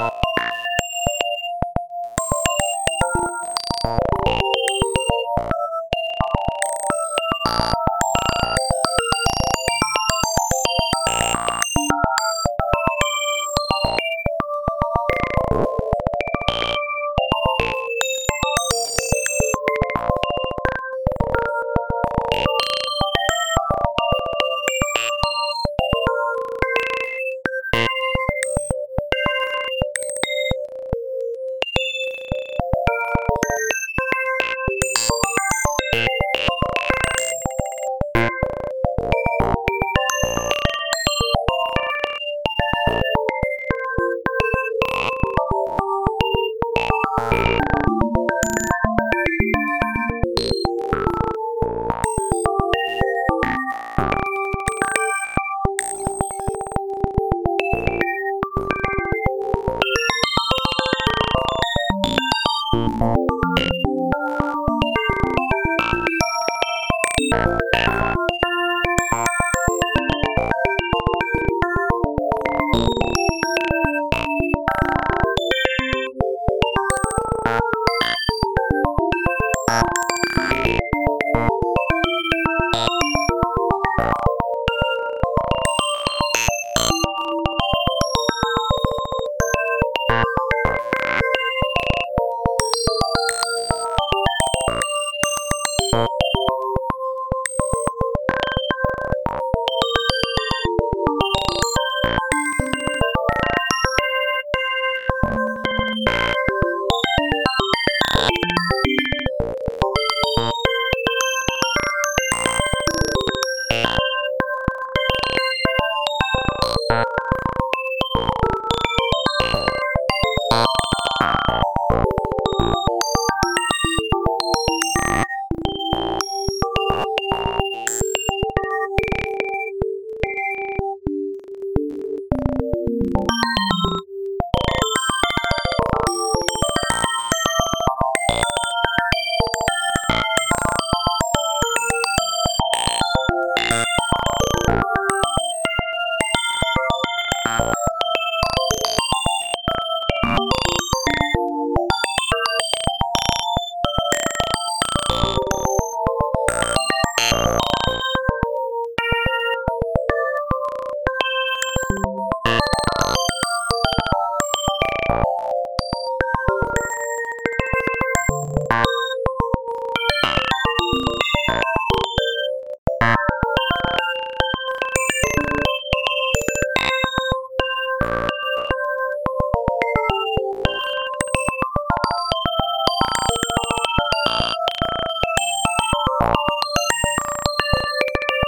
[0.00, 0.29] Bye.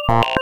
[0.09, 0.23] You